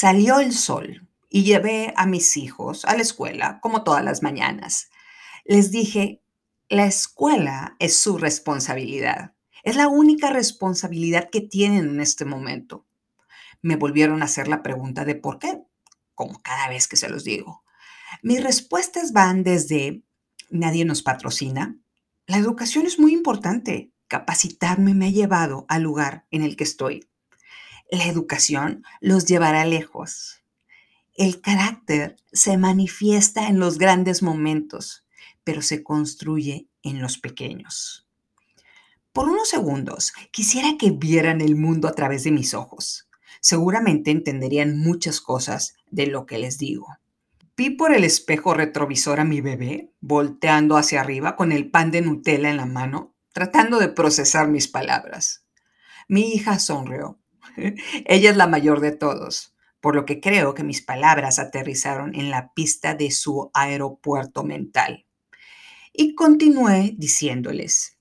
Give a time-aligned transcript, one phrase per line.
[0.00, 4.88] Salió el sol y llevé a mis hijos a la escuela como todas las mañanas.
[5.44, 6.22] Les dije,
[6.70, 9.34] la escuela es su responsabilidad.
[9.62, 12.86] Es la única responsabilidad que tienen en este momento.
[13.60, 15.60] Me volvieron a hacer la pregunta de por qué,
[16.14, 17.62] como cada vez que se los digo.
[18.22, 20.02] Mis respuestas van desde
[20.48, 21.76] nadie nos patrocina.
[22.26, 23.92] La educación es muy importante.
[24.08, 27.09] Capacitarme me ha llevado al lugar en el que estoy.
[27.90, 30.44] La educación los llevará lejos.
[31.16, 35.04] El carácter se manifiesta en los grandes momentos,
[35.42, 38.06] pero se construye en los pequeños.
[39.12, 43.08] Por unos segundos quisiera que vieran el mundo a través de mis ojos.
[43.40, 46.86] Seguramente entenderían muchas cosas de lo que les digo.
[47.56, 52.02] Vi por el espejo retrovisor a mi bebé volteando hacia arriba con el pan de
[52.02, 55.44] Nutella en la mano, tratando de procesar mis palabras.
[56.06, 57.18] Mi hija sonrió
[58.06, 62.30] Ella es la mayor de todos, por lo que creo que mis palabras aterrizaron en
[62.30, 65.06] la pista de su aeropuerto mental.
[65.92, 67.96] Y continué diciéndoles,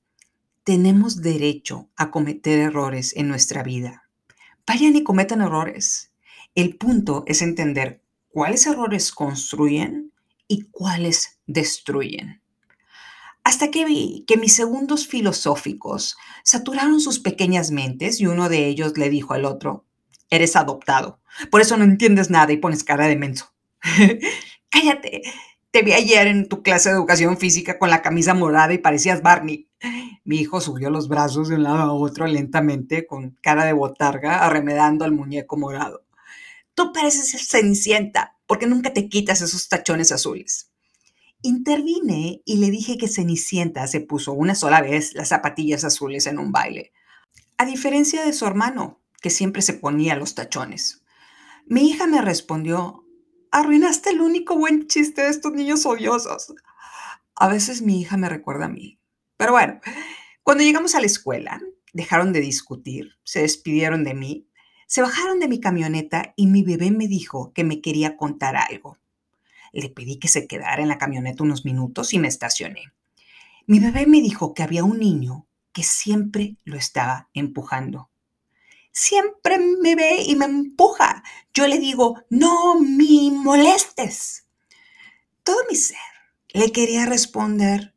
[0.63, 4.09] tenemos derecho a cometer errores en nuestra vida.
[4.67, 6.11] Vayan y cometan errores.
[6.53, 10.13] El punto es entender cuáles errores construyen
[10.47, 12.41] y cuáles destruyen
[13.43, 18.97] hasta que vi que mis segundos filosóficos saturaron sus pequeñas mentes y uno de ellos
[18.97, 19.85] le dijo al otro,
[20.29, 23.53] eres adoptado, por eso no entiendes nada y pones cara de menso.
[24.69, 25.23] Cállate,
[25.71, 29.21] te vi ayer en tu clase de educación física con la camisa morada y parecías
[29.21, 29.69] Barney.
[30.23, 34.45] Mi hijo subió los brazos de un lado a otro lentamente, con cara de botarga,
[34.45, 36.05] arremedando al muñeco morado.
[36.73, 40.68] Tú pareces cenicienta, porque nunca te quitas esos tachones azules.
[41.41, 46.37] Intervine y le dije que Cenicienta se puso una sola vez las zapatillas azules en
[46.37, 46.91] un baile,
[47.57, 51.01] a diferencia de su hermano, que siempre se ponía los tachones.
[51.65, 53.05] Mi hija me respondió,
[53.51, 56.53] arruinaste el único buen chiste de estos niños odiosos.
[57.35, 58.99] A veces mi hija me recuerda a mí.
[59.37, 59.79] Pero bueno,
[60.43, 61.61] cuando llegamos a la escuela,
[61.93, 64.49] dejaron de discutir, se despidieron de mí,
[64.87, 68.97] se bajaron de mi camioneta y mi bebé me dijo que me quería contar algo.
[69.71, 72.91] Le pedí que se quedara en la camioneta unos minutos y me estacioné.
[73.67, 78.09] Mi bebé me dijo que había un niño que siempre lo estaba empujando.
[78.91, 81.23] Siempre me ve y me empuja.
[81.53, 84.47] Yo le digo, no me molestes.
[85.43, 85.97] Todo mi ser
[86.53, 87.93] le quería responder,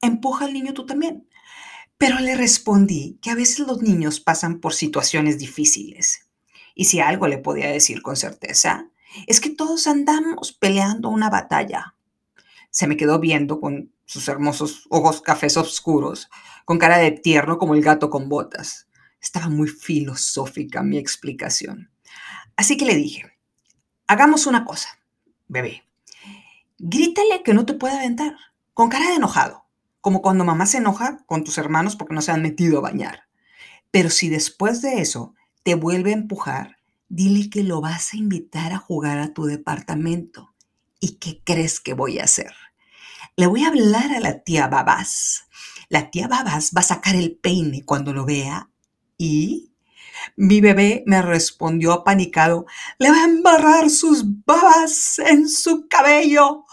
[0.00, 1.28] empuja al niño tú también.
[1.98, 6.28] Pero le respondí que a veces los niños pasan por situaciones difíciles.
[6.74, 8.90] Y si algo le podía decir con certeza,
[9.26, 11.94] es que todos andamos peleando una batalla.
[12.70, 16.30] Se me quedó viendo con sus hermosos ojos cafés oscuros,
[16.64, 18.88] con cara de tierno como el gato con botas.
[19.20, 21.90] Estaba muy filosófica mi explicación.
[22.56, 23.24] Así que le dije,
[24.06, 24.88] hagamos una cosa,
[25.48, 25.84] bebé.
[26.78, 28.36] Grítale que no te puede aventar,
[28.74, 29.66] con cara de enojado,
[30.00, 33.28] como cuando mamá se enoja con tus hermanos porque no se han metido a bañar.
[33.90, 36.76] Pero si después de eso te vuelve a empujar,
[37.08, 40.54] dile que lo vas a invitar a jugar a tu departamento.
[41.00, 42.52] ¿Y qué crees que voy a hacer?
[43.36, 45.46] Le voy a hablar a la tía Babás.
[45.88, 48.70] La tía Babás va a sacar el peine cuando lo vea
[49.18, 49.72] y
[50.36, 52.66] mi bebé me respondió apanicado,
[52.98, 56.64] le va a embarrar sus babas en su cabello.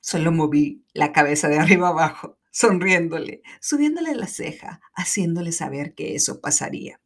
[0.00, 6.40] Solo moví la cabeza de arriba abajo, sonriéndole, subiéndole la ceja, haciéndole saber que eso
[6.40, 7.00] pasaría.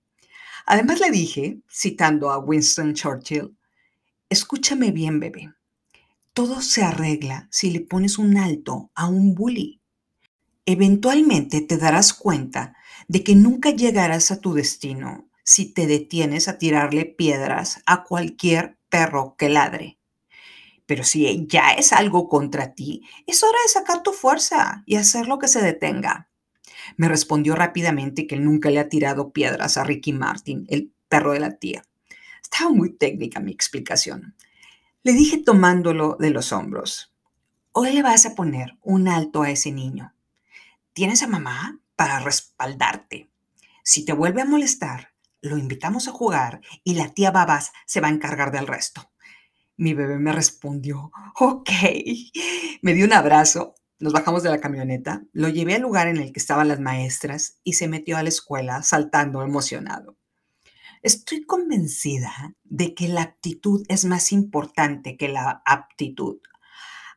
[0.71, 3.57] Además le dije, citando a Winston Churchill,
[4.29, 5.55] escúchame bien, bebé.
[6.35, 9.81] Todo se arregla si le pones un alto a un bully.
[10.67, 12.77] Eventualmente te darás cuenta
[13.09, 18.79] de que nunca llegarás a tu destino si te detienes a tirarle piedras a cualquier
[18.91, 19.99] perro que ladre.
[20.85, 25.29] Pero si ya es algo contra ti, es hora de sacar tu fuerza y hacer
[25.29, 26.28] lo que se detenga.
[26.97, 31.41] Me respondió rápidamente que nunca le ha tirado piedras a Ricky Martin, el perro de
[31.41, 31.85] la tía.
[32.43, 34.35] Estaba muy técnica mi explicación.
[35.03, 37.15] Le dije tomándolo de los hombros,
[37.73, 40.15] hoy le vas a poner un alto a ese niño.
[40.93, 43.31] Tienes a mamá para respaldarte.
[43.83, 48.09] Si te vuelve a molestar, lo invitamos a jugar y la tía Babas se va
[48.09, 49.11] a encargar del resto.
[49.77, 51.71] Mi bebé me respondió, ok.
[52.83, 56.33] Me dio un abrazo nos bajamos de la camioneta, lo llevé al lugar en el
[56.33, 60.17] que estaban las maestras y se metió a la escuela saltando emocionado.
[61.03, 66.39] Estoy convencida de que la actitud es más importante que la aptitud.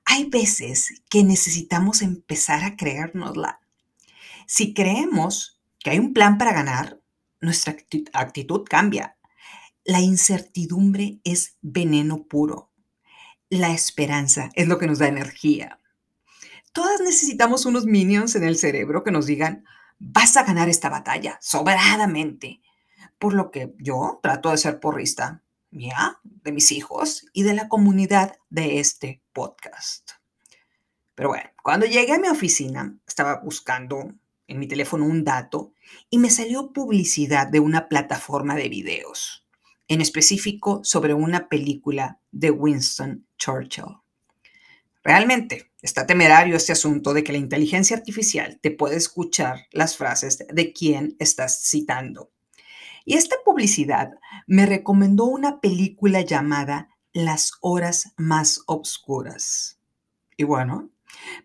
[0.06, 3.60] Hay veces que necesitamos empezar a creérnosla.
[4.48, 7.00] Si creemos que hay un plan para ganar,
[7.40, 7.76] nuestra
[8.14, 9.18] actitud cambia.
[9.84, 12.72] La incertidumbre es veneno puro.
[13.50, 15.81] La esperanza es lo que nos da energía.
[16.74, 19.66] Todas necesitamos unos minions en el cerebro que nos digan,
[20.00, 22.62] vas a ganar esta batalla sobradamente.
[23.20, 27.68] Por lo que yo trato de ser porrista mía, de mis hijos y de la
[27.68, 30.12] comunidad de este podcast.
[31.16, 34.14] Pero bueno, cuando llegué a mi oficina, estaba buscando
[34.48, 35.74] en mi teléfono un dato
[36.10, 39.46] y me salió publicidad de una plataforma de videos,
[39.88, 43.98] en específico sobre una película de Winston Churchill.
[45.04, 50.46] Realmente está temerario este asunto de que la inteligencia artificial te puede escuchar las frases
[50.52, 52.32] de quien estás citando.
[53.06, 54.12] Y esta publicidad
[54.46, 59.80] me recomendó una película llamada Las horas más obscuras.
[60.38, 60.92] Y bueno,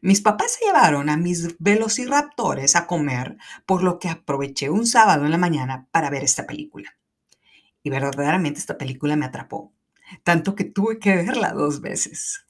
[0.01, 5.25] mis papás se llevaron a mis velociraptores a comer, por lo que aproveché un sábado
[5.25, 6.97] en la mañana para ver esta película.
[7.83, 9.73] Y verdaderamente esta película me atrapó,
[10.25, 12.46] tanto que tuve que verla dos veces.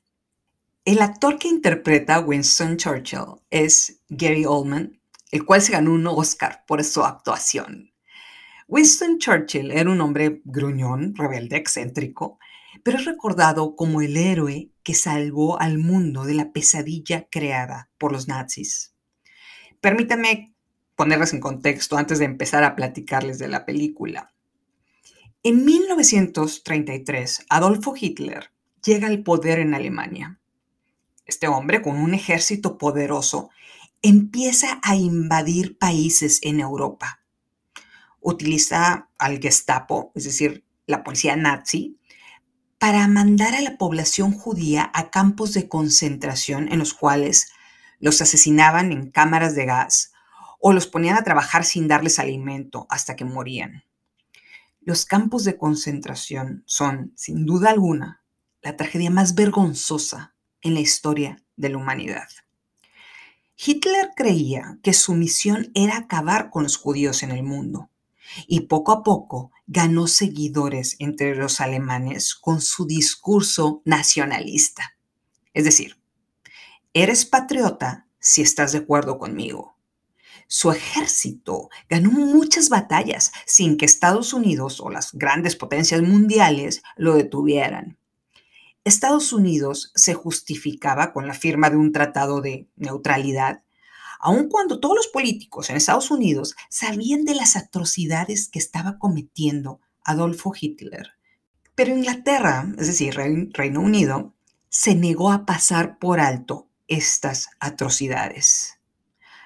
[0.87, 5.01] El actor que interpreta a Winston Churchill es Gary Oldman,
[5.33, 7.91] el cual se ganó un Oscar por su actuación.
[8.69, 12.39] Winston Churchill era un hombre gruñón, rebelde, excéntrico,
[12.85, 18.13] pero es recordado como el héroe que salvó al mundo de la pesadilla creada por
[18.13, 18.95] los nazis.
[19.81, 20.55] Permítanme
[20.95, 24.33] ponerles en contexto antes de empezar a platicarles de la película.
[25.43, 28.53] En 1933, Adolfo Hitler
[28.85, 30.39] llega al poder en Alemania.
[31.27, 33.51] Este hombre, con un ejército poderoso,
[34.01, 37.21] empieza a invadir países en Europa
[38.27, 42.01] utiliza al Gestapo, es decir, la policía nazi,
[42.77, 47.53] para mandar a la población judía a campos de concentración en los cuales
[48.01, 50.13] los asesinaban en cámaras de gas
[50.61, 53.85] o los ponían a trabajar sin darles alimento hasta que morían.
[54.81, 58.25] Los campos de concentración son, sin duda alguna,
[58.61, 62.29] la tragedia más vergonzosa en la historia de la humanidad.
[63.57, 67.91] Hitler creía que su misión era acabar con los judíos en el mundo
[68.47, 74.97] y poco a poco ganó seguidores entre los alemanes con su discurso nacionalista.
[75.55, 75.97] Es decir,
[76.93, 79.77] eres patriota si estás de acuerdo conmigo.
[80.49, 87.15] Su ejército ganó muchas batallas sin que Estados Unidos o las grandes potencias mundiales lo
[87.15, 87.99] detuvieran.
[88.87, 93.63] Estados Unidos se justificaba con la firma de un tratado de neutralidad
[94.21, 99.81] aun cuando todos los políticos en Estados Unidos sabían de las atrocidades que estaba cometiendo
[100.05, 101.11] Adolfo Hitler.
[101.75, 104.35] Pero Inglaterra, es decir, Reino Unido,
[104.69, 108.79] se negó a pasar por alto estas atrocidades.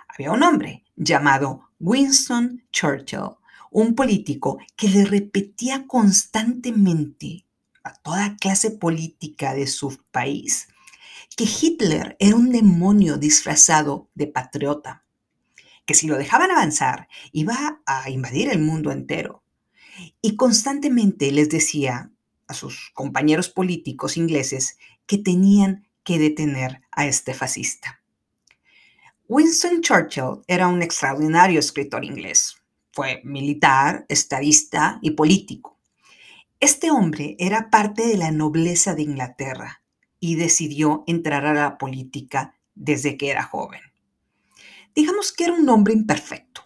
[0.06, 3.38] Había un hombre llamado Winston Churchill,
[3.70, 7.46] un político que le repetía constantemente
[7.84, 10.68] a toda clase política de su país
[11.36, 15.04] que Hitler era un demonio disfrazado de patriota,
[15.86, 19.42] que si lo dejaban avanzar iba a invadir el mundo entero.
[20.20, 22.10] Y constantemente les decía
[22.46, 24.76] a sus compañeros políticos ingleses
[25.06, 28.02] que tenían que detener a este fascista.
[29.28, 32.56] Winston Churchill era un extraordinario escritor inglés.
[32.92, 35.69] Fue militar, estadista y político.
[36.60, 39.82] Este hombre era parte de la nobleza de Inglaterra
[40.18, 43.80] y decidió entrar a la política desde que era joven.
[44.94, 46.60] Digamos que era un hombre imperfecto.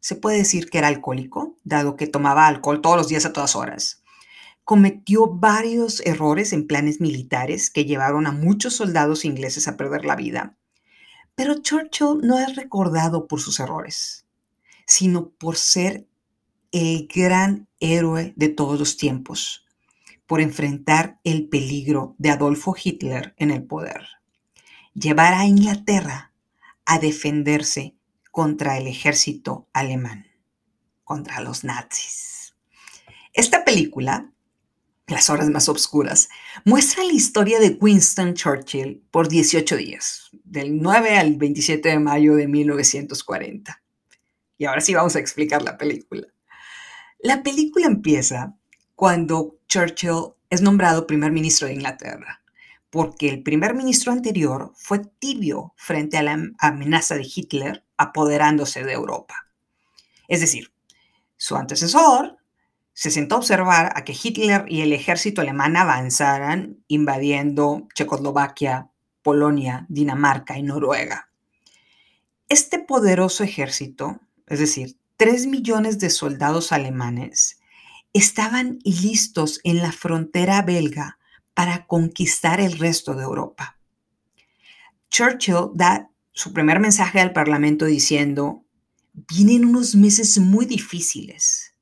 [0.00, 3.54] Se puede decir que era alcohólico, dado que tomaba alcohol todos los días a todas
[3.54, 4.02] horas.
[4.64, 10.16] Cometió varios errores en planes militares que llevaron a muchos soldados ingleses a perder la
[10.16, 10.56] vida.
[11.36, 14.26] Pero Churchill no es recordado por sus errores,
[14.84, 16.07] sino por ser
[16.72, 19.66] el gran héroe de todos los tiempos,
[20.26, 24.06] por enfrentar el peligro de Adolfo Hitler en el poder.
[24.94, 26.32] Llevar a Inglaterra
[26.84, 27.96] a defenderse
[28.30, 30.26] contra el ejército alemán,
[31.04, 32.54] contra los nazis.
[33.32, 34.32] Esta película,
[35.06, 36.28] Las horas más oscuras,
[36.66, 42.34] muestra la historia de Winston Churchill por 18 días, del 9 al 27 de mayo
[42.34, 43.82] de 1940.
[44.58, 46.26] Y ahora sí vamos a explicar la película.
[47.20, 48.54] La película empieza
[48.94, 52.42] cuando Churchill es nombrado primer ministro de Inglaterra,
[52.90, 58.92] porque el primer ministro anterior fue tibio frente a la amenaza de Hitler apoderándose de
[58.92, 59.48] Europa.
[60.28, 60.72] Es decir,
[61.36, 62.36] su antecesor
[62.92, 68.90] se sentó a observar a que Hitler y el ejército alemán avanzaran invadiendo Checoslovaquia,
[69.22, 71.30] Polonia, Dinamarca y Noruega.
[72.48, 77.58] Este poderoso ejército, es decir, tres millones de soldados alemanes,
[78.12, 81.18] estaban listos en la frontera belga
[81.54, 83.76] para conquistar el resto de Europa.
[85.10, 88.64] Churchill da su primer mensaje al Parlamento diciendo,
[89.12, 91.74] vienen unos meses muy difíciles.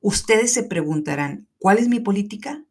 [0.00, 2.62] Ustedes se preguntarán, ¿cuál es mi política?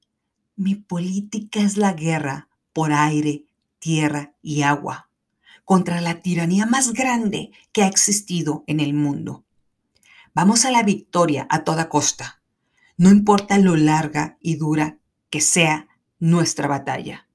[0.55, 3.43] Mi política es la guerra por aire,
[3.79, 5.09] tierra y agua
[5.65, 9.43] contra la tiranía más grande que ha existido en el mundo.
[10.39, 12.43] Vamos a la victoria a toda costa,
[12.95, 14.99] no importa lo larga y dura
[15.31, 15.87] que sea
[16.19, 17.27] nuestra batalla.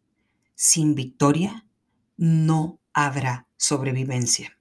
[0.54, 1.66] Sin victoria
[2.16, 4.56] no habrá sobrevivencia.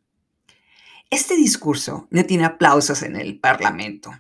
[1.12, 4.12] Este discurso no tiene aplausos en el Parlamento,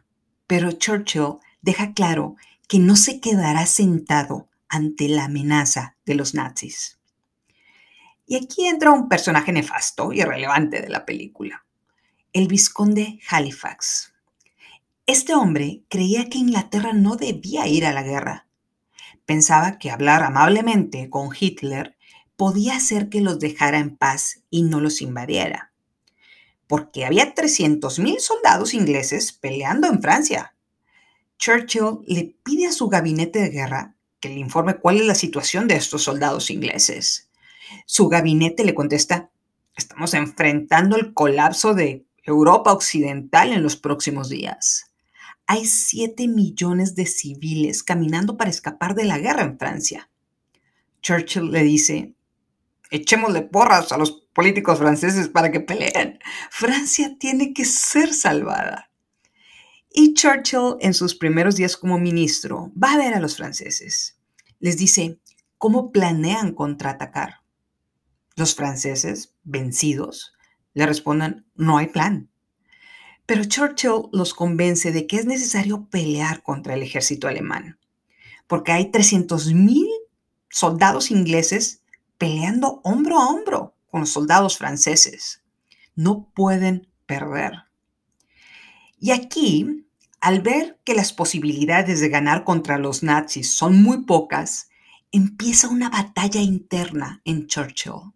[0.45, 2.35] pero Churchill deja claro
[2.67, 6.99] que no se quedará sentado ante la amenaza de los nazis.
[8.27, 11.65] Y aquí entra un personaje nefasto y irrelevante de la película,
[12.33, 14.10] el vizconde Halifax.
[15.11, 18.47] Este hombre creía que Inglaterra no debía ir a la guerra.
[19.25, 21.97] Pensaba que hablar amablemente con Hitler
[22.37, 25.73] podía hacer que los dejara en paz y no los invadiera.
[26.65, 30.55] Porque había 300.000 soldados ingleses peleando en Francia.
[31.37, 35.67] Churchill le pide a su gabinete de guerra que le informe cuál es la situación
[35.67, 37.29] de estos soldados ingleses.
[37.85, 39.29] Su gabinete le contesta,
[39.75, 44.90] estamos enfrentando el colapso de Europa Occidental en los próximos días.
[45.53, 50.09] Hay 7 millones de civiles caminando para escapar de la guerra en Francia.
[51.01, 52.15] Churchill le dice,
[52.89, 56.19] echémosle porras a los políticos franceses para que peleen.
[56.49, 58.91] Francia tiene que ser salvada.
[59.89, 64.17] Y Churchill, en sus primeros días como ministro, va a ver a los franceses.
[64.61, 65.19] Les dice
[65.57, 67.41] cómo planean contraatacar.
[68.37, 70.31] Los franceses, vencidos,
[70.73, 72.30] le responden, no hay plan.
[73.31, 77.79] Pero Churchill los convence de que es necesario pelear contra el ejército alemán,
[78.45, 79.87] porque hay 300.000
[80.49, 81.81] soldados ingleses
[82.17, 85.43] peleando hombro a hombro con los soldados franceses.
[85.95, 87.53] No pueden perder.
[88.99, 89.85] Y aquí,
[90.19, 94.67] al ver que las posibilidades de ganar contra los nazis son muy pocas,
[95.13, 98.11] empieza una batalla interna en Churchill.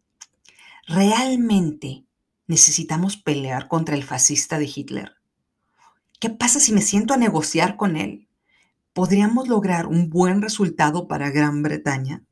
[0.88, 2.05] ¿Realmente
[2.48, 5.16] necesitamos pelear contra el fascista de Hitler?
[6.20, 8.28] ¿Qué pasa si me siento a negociar con él?
[8.94, 12.24] ¿Podríamos lograr un buen resultado para Gran Bretaña?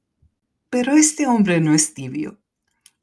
[0.70, 2.40] Pero este hombre no es tibio.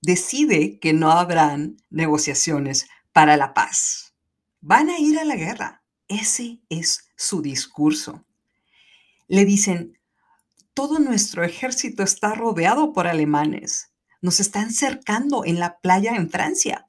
[0.02, 4.14] Decide que no habrán negociaciones para la paz.
[4.60, 5.82] Van a ir a la guerra.
[6.08, 8.24] Ese es su discurso.
[9.28, 9.98] Le dicen,
[10.74, 13.90] todo nuestro ejército está rodeado por alemanes
[14.22, 16.88] nos están cercando en la playa en Francia.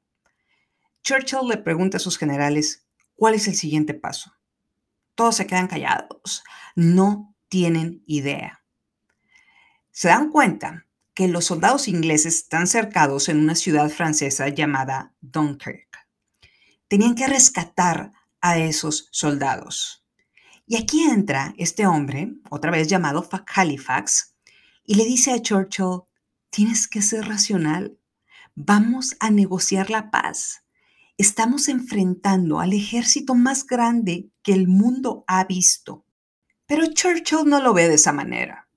[1.03, 4.33] Churchill le pregunta a sus generales, ¿cuál es el siguiente paso?
[5.15, 6.43] Todos se quedan callados,
[6.75, 8.63] no tienen idea.
[9.91, 15.97] Se dan cuenta que los soldados ingleses están cercados en una ciudad francesa llamada Dunkirk.
[16.87, 20.05] Tenían que rescatar a esos soldados.
[20.65, 24.35] Y aquí entra este hombre, otra vez llamado Halifax,
[24.85, 26.03] y le dice a Churchill,
[26.51, 27.97] Tienes que ser racional.
[28.55, 30.60] Vamos a negociar la paz.
[31.21, 36.03] Estamos enfrentando al ejército más grande que el mundo ha visto.
[36.65, 38.67] Pero Churchill no lo ve de esa manera.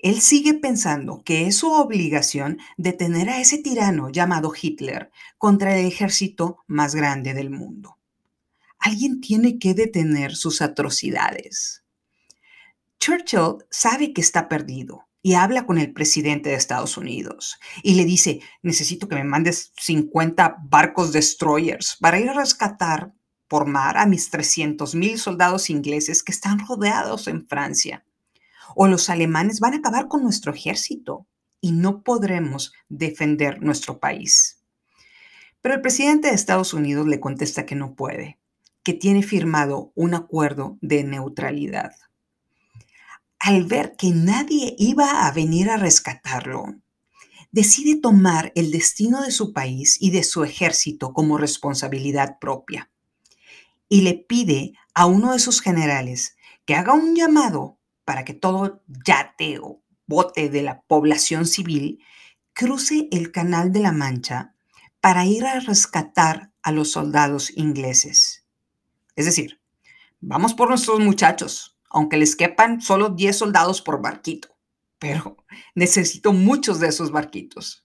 [0.00, 5.86] Él sigue pensando que es su obligación detener a ese tirano llamado Hitler contra el
[5.86, 7.98] ejército más grande del mundo.
[8.80, 11.84] Alguien tiene que detener sus atrocidades.
[12.98, 18.04] Churchill sabe que está perdido y habla con el presidente de Estados Unidos y le
[18.04, 23.12] dice, necesito que me mandes 50 barcos destroyers para ir a rescatar
[23.46, 28.04] por mar a mis 300 mil soldados ingleses que están rodeados en Francia.
[28.74, 31.26] O los alemanes van a acabar con nuestro ejército
[31.60, 34.58] y no podremos defender nuestro país.
[35.60, 38.40] Pero el presidente de Estados Unidos le contesta que no puede,
[38.82, 41.92] que tiene firmado un acuerdo de neutralidad
[43.42, 46.76] al ver que nadie iba a venir a rescatarlo,
[47.50, 52.88] decide tomar el destino de su país y de su ejército como responsabilidad propia.
[53.88, 58.80] Y le pide a uno de sus generales que haga un llamado para que todo
[59.04, 61.98] yate o bote de la población civil
[62.52, 64.54] cruce el Canal de la Mancha
[65.00, 68.46] para ir a rescatar a los soldados ingleses.
[69.16, 69.60] Es decir,
[70.20, 74.48] vamos por nuestros muchachos, aunque les quepan solo 10 soldados por barquito.
[74.98, 75.36] Pero
[75.74, 77.84] necesito muchos de esos barquitos.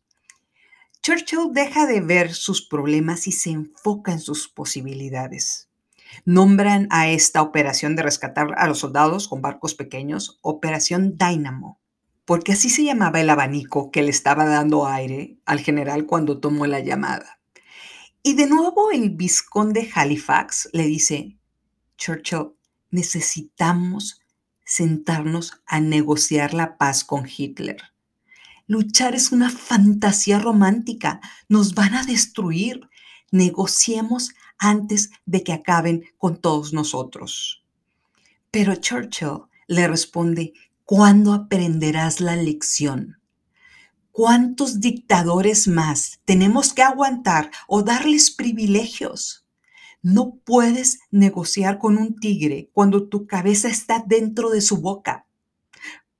[1.01, 5.69] Churchill deja de ver sus problemas y se enfoca en sus posibilidades.
[6.25, 11.79] Nombran a esta operación de rescatar a los soldados con barcos pequeños Operación Dynamo,
[12.25, 16.65] porque así se llamaba el abanico que le estaba dando aire al general cuando tomó
[16.65, 17.39] la llamada.
[18.21, 21.37] Y de nuevo el vizconde de Halifax le dice,
[21.97, 22.56] Churchill,
[22.91, 24.22] necesitamos
[24.65, 27.82] sentarnos a negociar la paz con Hitler.
[28.67, 32.89] Luchar es una fantasía romántica, nos van a destruir.
[33.32, 37.63] Negociemos antes de que acaben con todos nosotros.
[38.51, 40.53] Pero Churchill le responde,
[40.84, 43.22] ¿cuándo aprenderás la lección?
[44.12, 49.46] ¿Cuántos dictadores más tenemos que aguantar o darles privilegios?
[50.09, 55.27] No puedes negociar con un tigre cuando tu cabeza está dentro de su boca.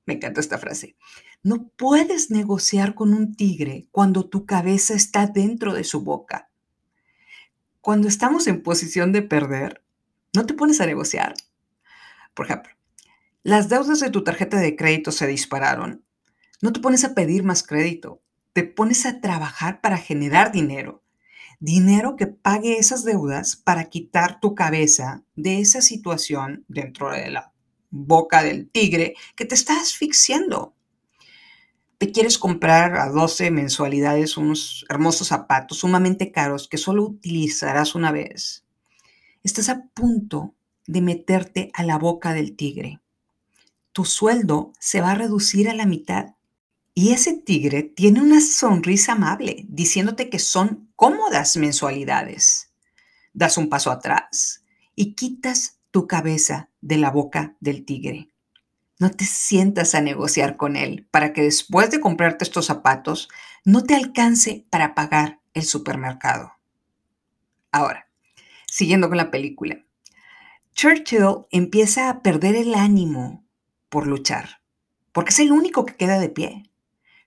[0.06, 0.98] Me encanta esta frase.
[1.42, 6.50] No puedes negociar con un tigre cuando tu cabeza está dentro de su boca.
[7.80, 9.82] Cuando estamos en posición de perder,
[10.36, 11.36] no te pones a negociar.
[12.34, 12.74] Por ejemplo,
[13.44, 16.04] las deudas de tu tarjeta de crédito se dispararon
[16.62, 21.04] no te pones a pedir más crédito, te pones a trabajar para generar dinero.
[21.60, 27.52] Dinero que pague esas deudas para quitar tu cabeza de esa situación dentro de la
[27.90, 30.76] boca del tigre que te está asfixiando.
[31.98, 38.12] Te quieres comprar a 12 mensualidades unos hermosos zapatos sumamente caros que solo utilizarás una
[38.12, 38.64] vez.
[39.44, 40.54] Estás a punto
[40.86, 43.02] de meterte a la boca del tigre.
[43.94, 46.36] Tu sueldo se va a reducir a la mitad
[46.98, 52.72] y ese tigre tiene una sonrisa amable, diciéndote que son cómodas mensualidades.
[53.34, 54.64] Das un paso atrás
[54.96, 58.30] y quitas tu cabeza de la boca del tigre.
[58.98, 63.30] No te sientas a negociar con él para que después de comprarte estos zapatos
[63.64, 66.54] no te alcance para pagar el supermercado.
[67.72, 68.08] Ahora,
[68.66, 69.86] siguiendo con la película,
[70.74, 73.46] Churchill empieza a perder el ánimo
[73.88, 74.64] por luchar,
[75.12, 76.64] porque es el único que queda de pie.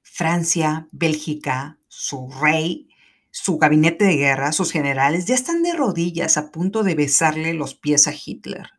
[0.03, 2.89] Francia, Bélgica, su rey,
[3.31, 7.75] su gabinete de guerra, sus generales, ya están de rodillas a punto de besarle los
[7.75, 8.71] pies a Hitler.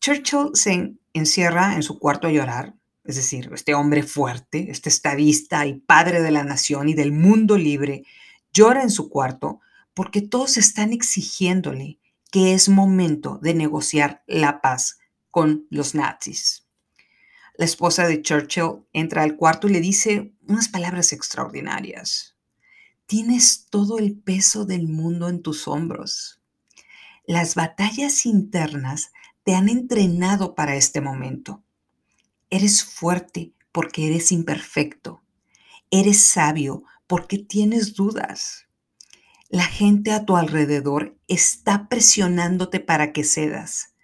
[0.00, 5.66] Churchill se encierra en su cuarto a llorar, es decir, este hombre fuerte, este estadista
[5.66, 8.04] y padre de la nación y del mundo libre,
[8.52, 9.60] llora en su cuarto
[9.94, 11.98] porque todos están exigiéndole
[12.30, 14.98] que es momento de negociar la paz
[15.30, 16.67] con los nazis.
[17.58, 22.36] La esposa de Churchill entra al cuarto y le dice unas palabras extraordinarias.
[23.06, 26.40] Tienes todo el peso del mundo en tus hombros.
[27.26, 29.10] Las batallas internas
[29.42, 31.64] te han entrenado para este momento.
[32.48, 35.24] Eres fuerte porque eres imperfecto.
[35.90, 38.68] Eres sabio porque tienes dudas.
[39.48, 43.96] La gente a tu alrededor está presionándote para que cedas.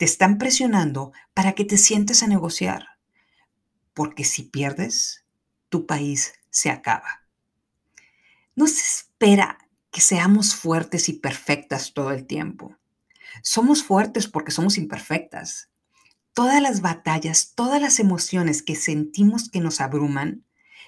[0.00, 2.86] Te están presionando para que te sientes a negociar
[4.00, 5.26] porque si pierdes,
[5.68, 7.26] tu país se acaba.
[8.54, 9.58] No se espera
[9.90, 12.78] que seamos fuertes y perfectas todo el tiempo.
[13.42, 15.68] Somos fuertes porque somos imperfectas.
[16.32, 20.46] Todas las batallas, todas las emociones que sentimos que nos abruman,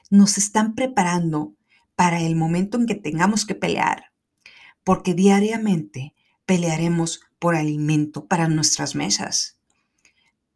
[0.08, 1.54] nos están preparando
[1.96, 4.12] para el momento en que tengamos que pelear,
[4.84, 6.14] porque diariamente
[6.46, 9.58] pelearemos por alimento para nuestras mesas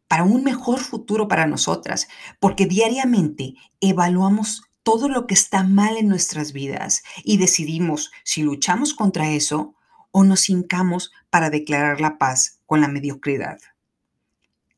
[0.07, 2.07] para un mejor futuro para nosotras,
[2.39, 8.93] porque diariamente evaluamos todo lo que está mal en nuestras vidas y decidimos si luchamos
[8.93, 9.75] contra eso
[10.11, 13.59] o nos hincamos para declarar la paz con la mediocridad.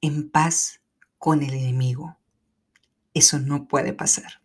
[0.02, 0.82] En paz
[1.20, 2.18] con el enemigo.
[3.14, 4.42] Eso no puede pasar.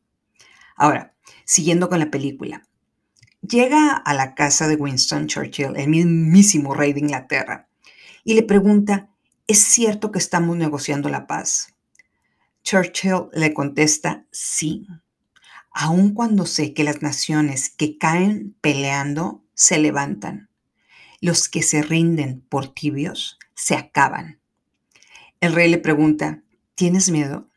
[0.76, 2.66] Ahora, siguiendo con la película.
[3.48, 7.68] Llega a la casa de Winston Churchill, el mismísimo rey de Inglaterra,
[8.24, 9.10] y le pregunta
[9.46, 11.74] ¿es cierto que estamos negociando la paz?
[12.62, 14.86] Churchill le contesta, sí,
[15.72, 20.48] aun cuando sé que las naciones que caen peleando se levantan.
[21.20, 24.40] Los que se rinden por tibios se acaban.
[25.40, 26.42] El rey le pregunta,
[26.74, 27.50] ¿tienes miedo?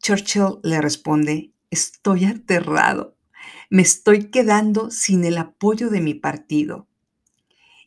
[0.00, 3.16] Churchill le responde, estoy aterrado.
[3.72, 6.86] Me estoy quedando sin el apoyo de mi partido.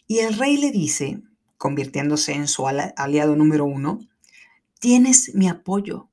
[0.08, 1.22] Y el rey le dice,
[1.60, 4.00] convirtiéndose en su aliado número uno,
[4.80, 6.10] tienes mi apoyo.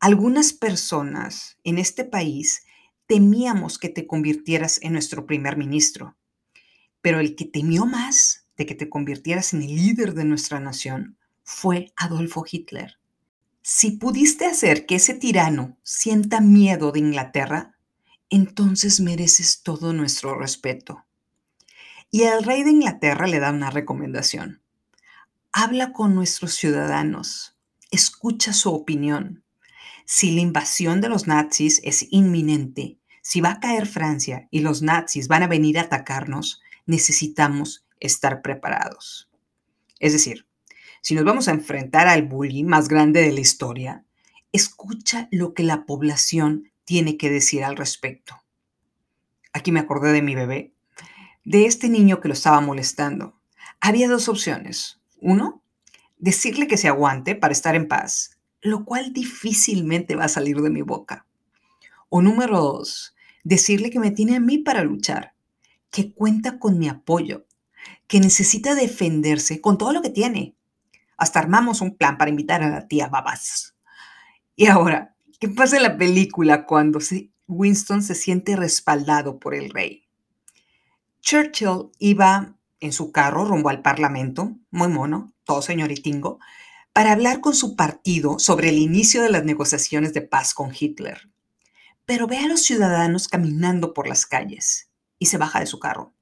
[0.00, 2.66] Algunas personas en este país
[3.06, 6.18] temíamos que te convirtieras en nuestro primer ministro,
[7.00, 11.16] pero el que temió más de que te convirtieras en el líder de nuestra nación
[11.42, 12.98] fue Adolfo Hitler.
[13.62, 17.78] Si pudiste hacer que ese tirano sienta miedo de Inglaterra,
[18.30, 21.04] entonces mereces todo nuestro respeto.
[22.10, 24.62] Y el rey de Inglaterra le da una recomendación.
[25.52, 27.56] Habla con nuestros ciudadanos,
[27.90, 29.44] escucha su opinión.
[30.06, 34.82] Si la invasión de los nazis es inminente, si va a caer Francia y los
[34.82, 39.28] nazis van a venir a atacarnos, necesitamos estar preparados.
[39.98, 40.46] Es decir,
[41.02, 44.04] si nos vamos a enfrentar al bullying más grande de la historia,
[44.52, 48.42] escucha lo que la población tiene que decir al respecto.
[49.52, 50.74] Aquí me acordé de mi bebé,
[51.44, 53.40] de este niño que lo estaba molestando.
[53.80, 55.00] Había dos opciones.
[55.20, 55.62] Uno,
[56.18, 60.70] decirle que se aguante para estar en paz, lo cual difícilmente va a salir de
[60.70, 61.28] mi boca.
[62.08, 65.36] O número dos, decirle que me tiene a mí para luchar,
[65.92, 67.46] que cuenta con mi apoyo,
[68.08, 70.56] que necesita defenderse con todo lo que tiene.
[71.16, 73.76] Hasta armamos un plan para invitar a la tía Babas.
[74.56, 77.00] Y ahora, ¿qué pasa en la película cuando
[77.48, 80.06] Winston se siente respaldado por el rey?
[81.22, 86.38] Churchill iba en su carro rumbo al Parlamento, muy mono, todo señoritingo,
[86.92, 91.30] para hablar con su partido sobre el inicio de las negociaciones de paz con Hitler.
[92.04, 96.12] Pero ve a los ciudadanos caminando por las calles y se baja de su carro.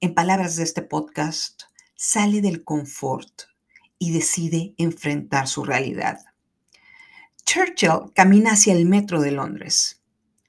[0.00, 1.62] En palabras de este podcast,
[1.94, 3.44] sale del confort
[3.98, 6.18] y decide enfrentar su realidad.
[7.44, 10.02] Churchill camina hacia el metro de Londres.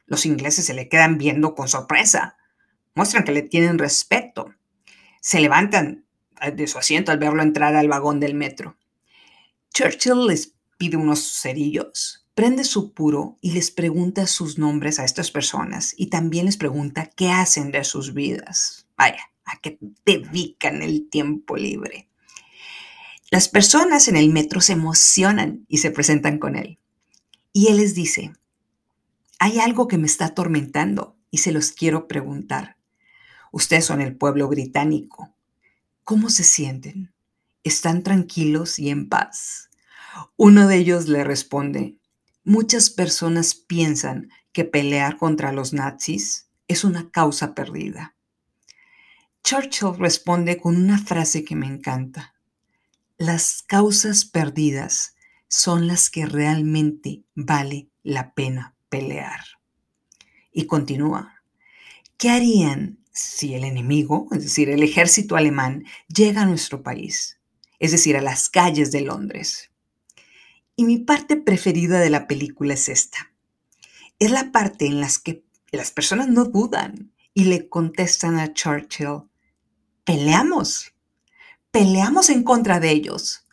[0.06, 2.38] Los ingleses se le quedan viendo con sorpresa.
[2.94, 4.54] Muestran que le tienen respeto.
[5.22, 6.06] Se levantan
[6.56, 8.78] de su asiento al verlo entrar al vagón del metro.
[9.74, 15.32] Churchill les pide unos cerillos, prende su puro y les pregunta sus nombres a estas
[15.32, 18.88] personas y también les pregunta qué hacen de sus vidas.
[18.98, 22.10] Vaya, a qué dedican el tiempo libre.
[23.32, 26.80] Las personas en el metro se emocionan y se presentan con él.
[27.58, 28.34] Y él les dice,
[29.40, 32.76] hay algo que me está atormentando y se los quiero preguntar.
[33.54, 35.34] Ustedes son el pueblo británico.
[36.04, 37.14] ¿Cómo se sienten?
[37.64, 39.70] ¿Están tranquilos y en paz?
[40.36, 41.98] Uno de ellos le responde,
[42.44, 48.18] muchas personas piensan que pelear contra los nazis es una causa perdida.
[49.46, 52.36] Churchill responde con una frase que me encanta.
[53.18, 55.15] Las causas perdidas
[55.56, 59.40] son las que realmente vale la pena pelear.
[60.52, 61.42] Y continúa.
[62.18, 67.40] ¿Qué harían si el enemigo, es decir, el ejército alemán, llega a nuestro país,
[67.80, 69.72] es decir, a las calles de Londres.
[70.76, 73.32] Y mi parte preferida de la película es esta.
[74.20, 79.22] Es la parte en la que las personas no dudan y le contestan a Churchill,
[80.04, 80.94] peleamos,
[81.72, 83.45] peleamos en contra de ellos,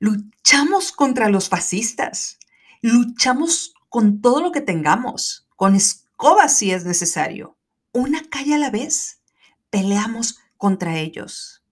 [0.00, 2.38] luchamos contra los fascistas,
[2.80, 7.56] luchamos con todo lo que tengamos, con escobas si es necesario
[7.92, 9.20] una calle a la vez.
[9.68, 11.62] Peleamos contra ellos.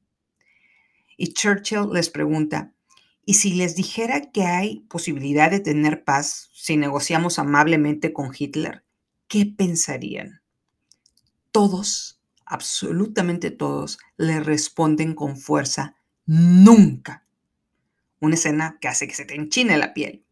[1.17, 2.73] Y Churchill les pregunta,
[3.25, 8.85] ¿y si les dijera que hay posibilidad de tener paz si negociamos amablemente con Hitler?
[9.27, 10.43] ¿Qué pensarían?
[11.51, 17.27] Todos, absolutamente todos, le responden con fuerza, nunca.
[18.21, 20.25] Una escena que hace que se te enchine la piel.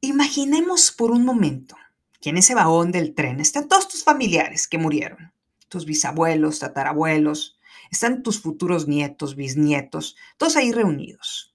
[0.00, 1.76] Imaginemos por un momento
[2.20, 5.32] que en ese vagón del tren están todos tus familiares que murieron,
[5.68, 7.58] tus bisabuelos, tatarabuelos,
[7.90, 11.54] están tus futuros nietos, bisnietos, todos ahí reunidos.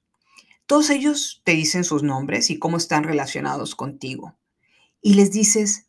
[0.66, 4.38] Todos ellos te dicen sus nombres y cómo están relacionados contigo.
[5.02, 5.88] Y les dices,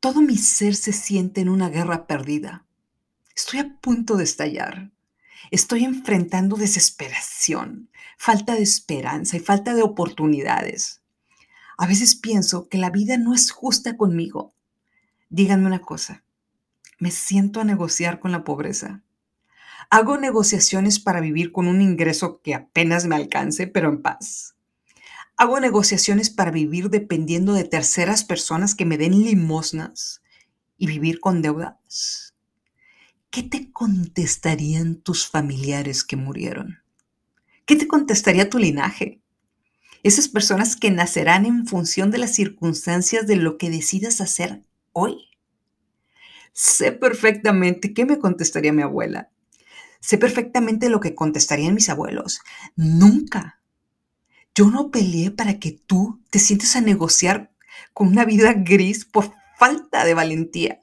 [0.00, 2.64] todo mi ser se siente en una guerra perdida.
[3.34, 4.90] Estoy a punto de estallar.
[5.50, 11.02] Estoy enfrentando desesperación, falta de esperanza y falta de oportunidades.
[11.78, 14.54] A veces pienso que la vida no es justa conmigo.
[15.28, 16.24] Díganme una cosa,
[16.98, 19.02] me siento a negociar con la pobreza.
[19.90, 24.56] Hago negociaciones para vivir con un ingreso que apenas me alcance, pero en paz.
[25.36, 30.22] Hago negociaciones para vivir dependiendo de terceras personas que me den limosnas
[30.78, 32.25] y vivir con deudas.
[33.30, 36.78] ¿Qué te contestarían tus familiares que murieron?
[37.66, 39.20] ¿Qué te contestaría tu linaje?
[40.02, 44.62] Esas personas que nacerán en función de las circunstancias de lo que decidas hacer
[44.92, 45.28] hoy.
[46.52, 49.30] Sé perfectamente qué me contestaría mi abuela.
[50.00, 52.40] Sé perfectamente lo que contestarían mis abuelos.
[52.76, 53.60] Nunca.
[54.54, 57.50] Yo no peleé para que tú te sientes a negociar
[57.92, 60.80] con una vida gris por falta de valentía.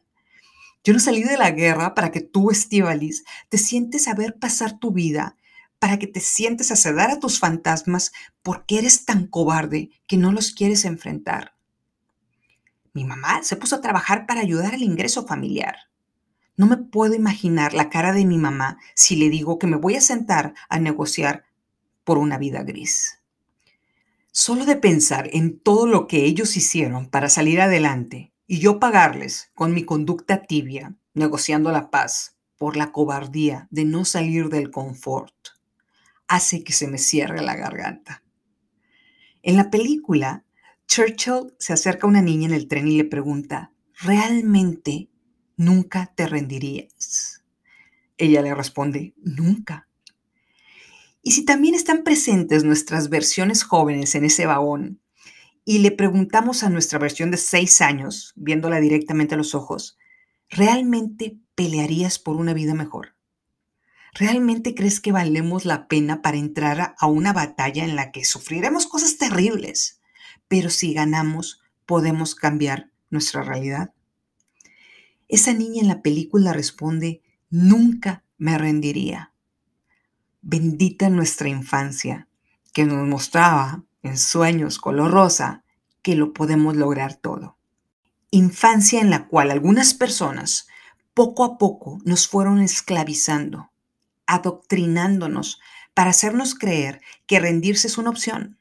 [0.84, 4.80] Yo no salí de la guerra para que tú, Estivalis, te sientes a ver pasar
[4.80, 5.38] tu vida
[5.80, 10.32] para que te sientes a ceder a tus fantasmas porque eres tan cobarde que no
[10.32, 11.56] los quieres enfrentar.
[12.94, 15.76] Mi mamá se puso a trabajar para ayudar al ingreso familiar.
[16.56, 19.96] No me puedo imaginar la cara de mi mamá si le digo que me voy
[19.96, 21.44] a sentar a negociar
[22.04, 23.20] por una vida gris.
[24.32, 29.52] Solo de pensar en todo lo que ellos hicieron para salir adelante y yo pagarles
[29.54, 35.36] con mi conducta tibia, negociando la paz por la cobardía de no salir del confort,
[36.28, 38.24] hace que se me cierre la garganta.
[39.42, 40.46] En la película,
[40.88, 45.10] Churchill se acerca a una niña en el tren y le pregunta, ¿realmente
[45.58, 47.44] nunca te rendirías?
[48.18, 49.88] Ella le responde, nunca.
[51.22, 55.02] Y si también están presentes nuestras versiones jóvenes en ese vagón
[55.66, 59.98] y le preguntamos a nuestra versión de seis años, viéndola directamente a los ojos,
[60.50, 63.16] ¿realmente pelearías por una vida mejor?
[64.14, 68.86] ¿Realmente crees que valemos la pena para entrar a una batalla en la que sufriremos
[68.86, 70.02] cosas terribles,
[70.48, 73.94] pero si ganamos podemos cambiar nuestra realidad?
[75.28, 79.34] Esa niña en la película responde, nunca me rendiría.
[80.42, 82.28] Bendita nuestra infancia,
[82.74, 85.64] que nos mostraba en sueños color rosa
[86.02, 87.58] que lo podemos lograr todo.
[88.30, 90.68] Infancia en la cual algunas personas
[91.14, 93.72] poco a poco nos fueron esclavizando,
[94.28, 95.60] adoctrinándonos
[95.94, 98.58] para hacernos creer que rendirse es una opción,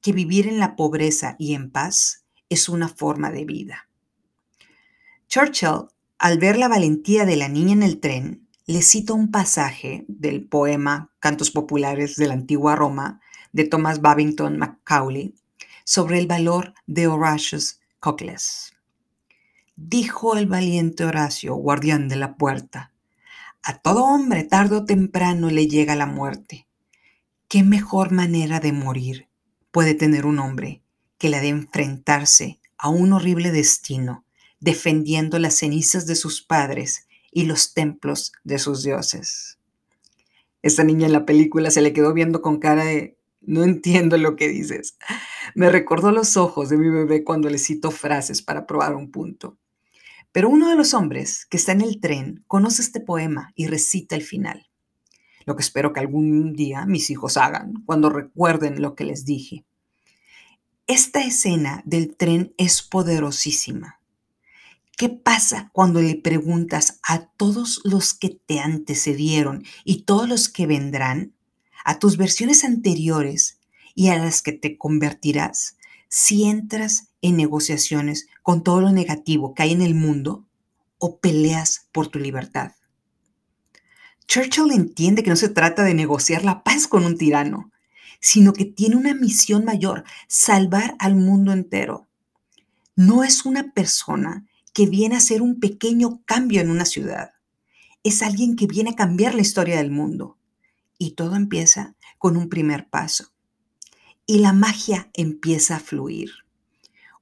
[0.00, 3.88] que vivir en la pobreza y en paz es una forma de vida.
[5.28, 10.04] Churchill, al ver la valentía de la niña en el tren, le cito un pasaje
[10.08, 13.20] del poema Cantos Populares de la Antigua Roma
[13.54, 15.32] de Thomas Babington Macaulay
[15.84, 18.74] sobre el valor de Horatius Cocles.
[19.76, 22.92] Dijo el valiente Horacio, guardián de la puerta,
[23.62, 26.66] a todo hombre tarde o temprano le llega la muerte.
[27.48, 29.28] ¿Qué mejor manera de morir
[29.70, 30.82] puede tener un hombre
[31.16, 34.24] que la de enfrentarse a un horrible destino,
[34.58, 39.58] defendiendo las cenizas de sus padres y los templos de sus dioses.
[40.62, 44.36] Esta niña en la película se le quedó viendo con cara de, no entiendo lo
[44.36, 44.96] que dices.
[45.54, 49.58] Me recordó los ojos de mi bebé cuando le cito frases para probar un punto.
[50.32, 54.16] Pero uno de los hombres que está en el tren conoce este poema y recita
[54.16, 54.68] el final.
[55.46, 59.64] Lo que espero que algún día mis hijos hagan cuando recuerden lo que les dije.
[60.86, 64.00] Esta escena del tren es poderosísima.
[64.96, 70.66] ¿Qué pasa cuando le preguntas a todos los que te antecedieron y todos los que
[70.66, 71.34] vendrán,
[71.84, 73.58] a tus versiones anteriores
[73.94, 75.76] y a las que te convertirás,
[76.08, 80.46] si entras en negociaciones con todo lo negativo que hay en el mundo
[80.98, 82.72] o peleas por tu libertad?
[84.26, 87.70] Churchill entiende que no se trata de negociar la paz con un tirano,
[88.20, 92.08] sino que tiene una misión mayor, salvar al mundo entero.
[92.96, 97.32] No es una persona que viene a hacer un pequeño cambio en una ciudad.
[98.02, 100.38] Es alguien que viene a cambiar la historia del mundo.
[101.04, 103.34] Y todo empieza con un primer paso.
[104.24, 106.30] Y la magia empieza a fluir.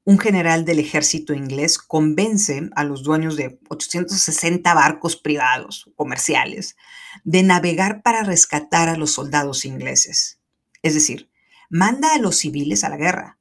[0.05, 6.77] Un general del ejército inglés convence a los dueños de 860 barcos privados comerciales
[7.25, 10.39] de navegar para rescatar a los soldados ingleses.
[10.83, 11.29] Es decir,
[11.69, 13.41] manda a los civiles a la guerra,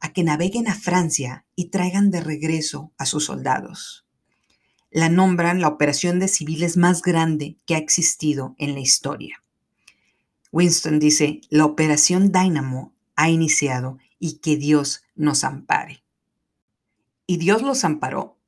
[0.00, 4.06] a que naveguen a Francia y traigan de regreso a sus soldados.
[4.90, 9.42] La nombran la operación de civiles más grande que ha existido en la historia.
[10.52, 16.04] Winston dice, la operación Dynamo ha iniciado y que Dios nos ampare.
[17.26, 18.38] Y Dios los amparó.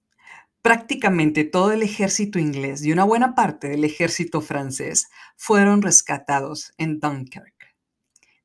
[0.63, 7.01] Prácticamente todo el ejército inglés y una buena parte del ejército francés fueron rescatados en
[7.01, 7.55] Dunkirk.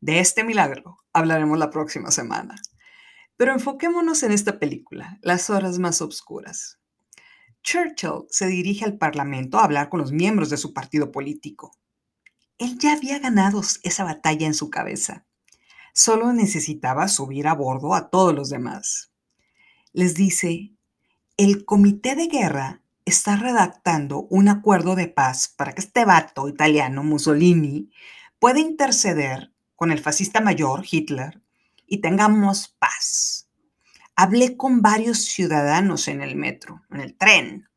[0.01, 2.55] De este milagro hablaremos la próxima semana.
[3.37, 6.79] Pero enfoquémonos en esta película, Las horas más oscuras.
[7.63, 11.71] Churchill se dirige al Parlamento a hablar con los miembros de su partido político.
[12.57, 15.25] Él ya había ganado esa batalla en su cabeza.
[15.93, 19.11] Solo necesitaba subir a bordo a todos los demás.
[19.93, 20.73] Les dice,
[21.37, 27.03] el comité de guerra está redactando un acuerdo de paz para que este vato italiano,
[27.03, 27.91] Mussolini,
[28.39, 31.41] pueda interceder con el fascista mayor, Hitler,
[31.85, 33.49] y tengamos paz.
[34.15, 37.69] Hablé con varios ciudadanos en el metro, en el tren,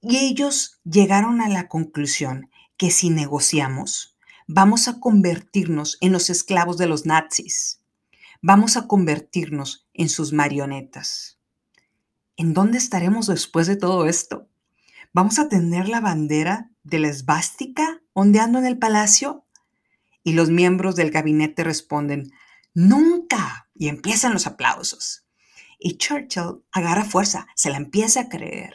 [0.00, 6.78] y ellos llegaron a la conclusión que si negociamos, vamos a convertirnos en los esclavos
[6.78, 7.82] de los nazis.
[8.40, 11.38] Vamos a convertirnos en sus marionetas.
[12.36, 14.48] ¿En dónde estaremos después de todo esto?
[15.12, 19.44] ¿Vamos a tener la bandera de la esvástica ondeando en el palacio?
[20.22, 22.32] Y los miembros del gabinete responden,
[22.74, 23.68] Nunca.
[23.74, 25.24] Y empiezan los aplausos.
[25.80, 28.74] Y Churchill agarra fuerza, se la empieza a creer.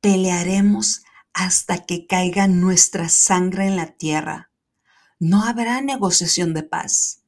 [0.00, 1.02] Pelearemos
[1.34, 4.50] hasta que caiga nuestra sangre en la tierra.
[5.18, 7.22] No habrá negociación de paz.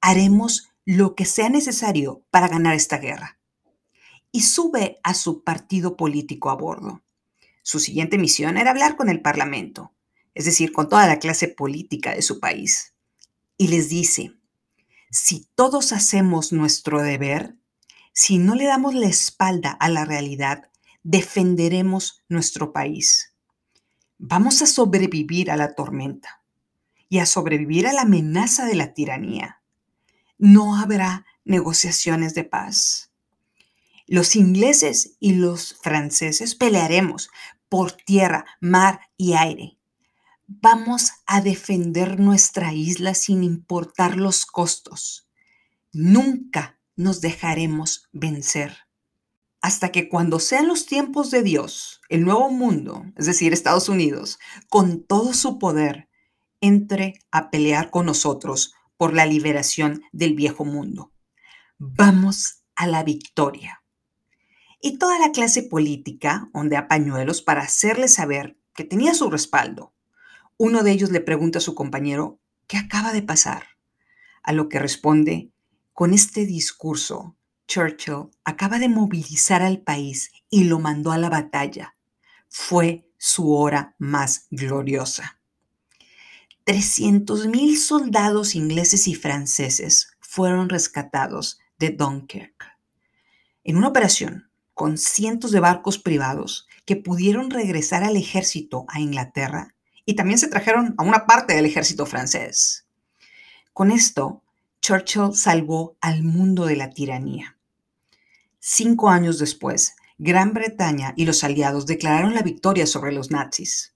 [0.00, 3.38] Haremos lo que sea necesario para ganar esta guerra.
[4.32, 7.02] Y sube a su partido político a bordo.
[7.62, 9.92] Su siguiente misión era hablar con el Parlamento,
[10.34, 12.94] es decir, con toda la clase política de su país.
[13.56, 14.34] Y les dice,
[15.10, 17.56] si todos hacemos nuestro deber,
[18.12, 20.70] si no le damos la espalda a la realidad,
[21.02, 23.35] defenderemos nuestro país.
[24.18, 26.42] Vamos a sobrevivir a la tormenta
[27.08, 29.60] y a sobrevivir a la amenaza de la tiranía.
[30.38, 33.12] No habrá negociaciones de paz.
[34.06, 37.30] Los ingleses y los franceses pelearemos
[37.68, 39.78] por tierra, mar y aire.
[40.46, 45.28] Vamos a defender nuestra isla sin importar los costos.
[45.92, 48.85] Nunca nos dejaremos vencer.
[49.66, 54.38] Hasta que cuando sean los tiempos de Dios, el nuevo mundo, es decir, Estados Unidos,
[54.68, 56.08] con todo su poder,
[56.60, 61.12] entre a pelear con nosotros por la liberación del viejo mundo.
[61.78, 63.82] Vamos a la victoria.
[64.80, 69.92] Y toda la clase política ondea pañuelos para hacerle saber que tenía su respaldo.
[70.58, 73.64] Uno de ellos le pregunta a su compañero, ¿qué acaba de pasar?
[74.44, 75.50] A lo que responde,
[75.92, 81.96] con este discurso, Churchill acaba de movilizar al país y lo mandó a la batalla.
[82.48, 85.40] Fue su hora más gloriosa.
[86.64, 92.76] 300.000 soldados ingleses y franceses fueron rescatados de Dunkirk.
[93.62, 99.74] En una operación con cientos de barcos privados que pudieron regresar al ejército a Inglaterra
[100.04, 102.86] y también se trajeron a una parte del ejército francés.
[103.72, 104.42] Con esto,
[104.80, 107.55] Churchill salvó al mundo de la tiranía.
[108.68, 113.94] Cinco años después, Gran Bretaña y los aliados declararon la victoria sobre los nazis.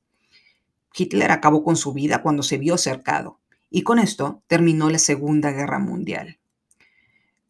[0.95, 5.51] Hitler acabó con su vida cuando se vio cercado, y con esto terminó la Segunda
[5.51, 6.39] Guerra Mundial.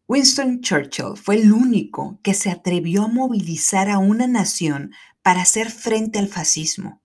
[0.09, 5.71] Winston Churchill fue el único que se atrevió a movilizar a una nación para hacer
[5.71, 7.03] frente al fascismo,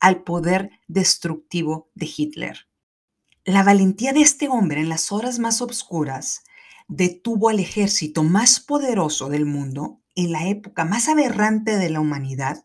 [0.00, 2.68] al poder destructivo de Hitler.
[3.44, 6.42] La valentía de este hombre en las horas más oscuras
[6.88, 12.64] detuvo al ejército más poderoso del mundo en la época más aberrante de la humanidad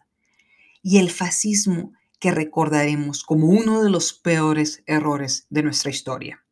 [0.82, 6.44] y el fascismo que recordaremos como uno de los peores errores de nuestra historia.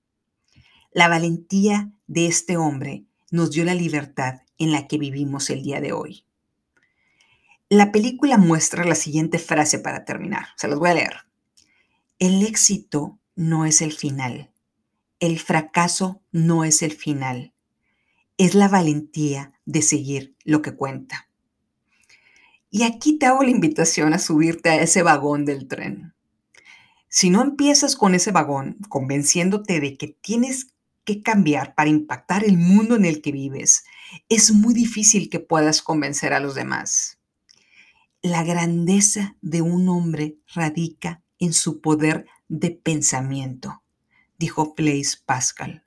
[0.94, 5.80] La valentía de este hombre nos dio la libertad en la que vivimos el día
[5.80, 6.26] de hoy.
[7.70, 10.48] La película muestra la siguiente frase para terminar.
[10.58, 11.14] Se los voy a leer.
[12.20, 14.52] El éxito no es el final.
[15.22, 17.51] El fracaso no es el final.
[18.41, 21.30] Es la valentía de seguir lo que cuenta.
[22.71, 26.15] Y aquí te hago la invitación a subirte a ese vagón del tren.
[27.08, 30.73] Si no empiezas con ese vagón convenciéndote de que tienes
[31.04, 33.84] que cambiar para impactar el mundo en el que vives,
[34.27, 37.19] es muy difícil que puedas convencer a los demás.
[38.23, 43.84] La grandeza de un hombre radica en su poder de pensamiento,
[44.39, 45.86] dijo Blaise Pascal.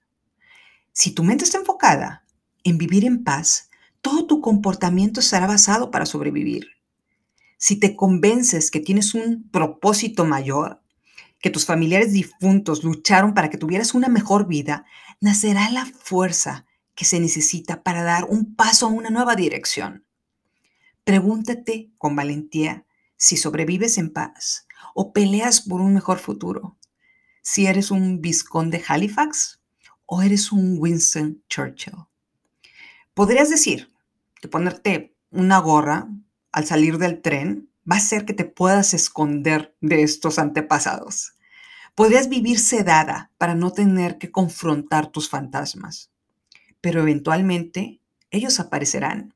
[0.93, 2.24] Si tu mente está enfocada
[2.65, 6.69] en vivir en paz, todo tu comportamiento estará basado para sobrevivir.
[7.57, 10.83] Si te convences que tienes un propósito mayor,
[11.41, 14.87] que tus familiares difuntos lucharon para que tuvieras una mejor vida,
[15.21, 20.05] nacerá la fuerza que se necesita para dar un paso a una nueva dirección.
[21.05, 26.79] Pregúntate con valentía si sobrevives en paz o peleas por un mejor futuro.
[27.43, 29.61] Si eres un vizconde de Halifax
[30.07, 32.07] o eres un Winston Churchill.
[33.15, 33.95] Podrías decir
[34.41, 36.09] que ponerte una gorra
[36.51, 41.35] al salir del tren va a hacer que te puedas esconder de estos antepasados.
[41.95, 46.11] Podrías vivir sedada para no tener que confrontar tus fantasmas,
[46.81, 48.01] pero eventualmente
[48.33, 49.33] ellos aparecerán.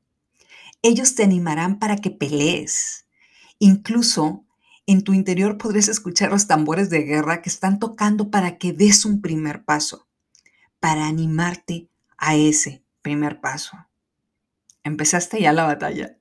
[0.81, 3.05] Ellos te animarán para que pelees.
[3.59, 4.43] Incluso
[4.87, 9.05] en tu interior podrías escuchar los tambores de guerra que están tocando para que des
[9.05, 10.05] un primer paso,
[10.81, 11.87] para animarte
[12.17, 13.77] a ese primer paso.
[14.83, 16.17] Empezaste ya la batalla.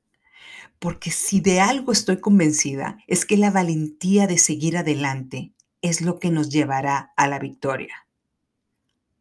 [0.79, 5.53] Porque si de algo estoy convencida es que la valentía de seguir adelante
[5.83, 8.07] es lo que nos llevará a la victoria.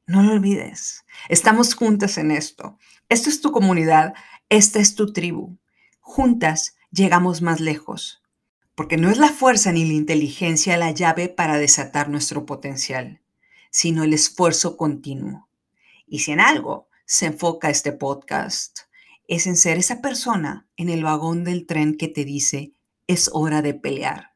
[0.06, 2.78] No lo olvides, estamos juntas en esto.
[3.10, 4.14] Esto es tu comunidad,
[4.50, 5.58] esta es tu tribu.
[6.00, 8.24] Juntas llegamos más lejos,
[8.76, 13.22] porque no es la fuerza ni la inteligencia la llave para desatar nuestro potencial,
[13.70, 15.50] sino el esfuerzo continuo.
[16.06, 18.80] Y si en algo se enfoca este podcast,
[19.30, 22.74] es en ser esa persona en el vagón del tren que te dice,
[23.08, 24.34] es hora de pelear.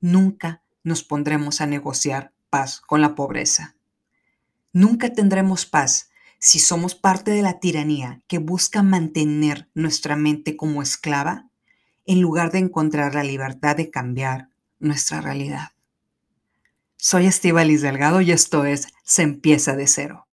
[0.00, 3.74] Nunca nos pondremos a negociar paz con la pobreza.
[4.72, 10.82] Nunca tendremos paz si somos parte de la tiranía que busca mantener nuestra mente como
[10.82, 11.50] esclava
[12.06, 15.72] en lugar de encontrar la libertad de cambiar nuestra realidad.
[16.96, 20.26] Soy Estivalis Delgado y esto es Se empieza de cero.